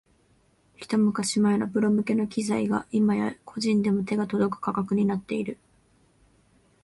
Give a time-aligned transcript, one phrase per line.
[0.77, 5.59] ひと昔前のプロ向けの機材が今や個人でも手が届く価格になっている